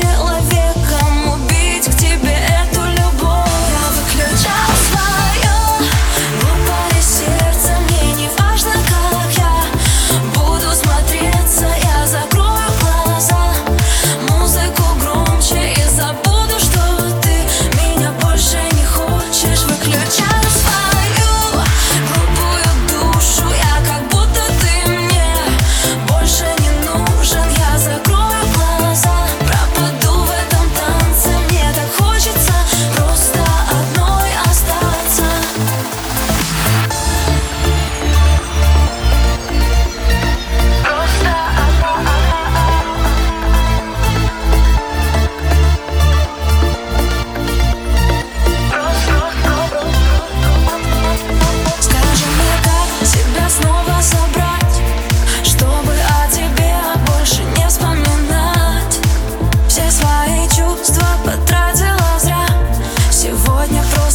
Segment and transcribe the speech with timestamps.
[0.00, 0.29] future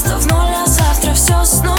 [0.06, 1.75] Просто в ноль, а завтра все снова.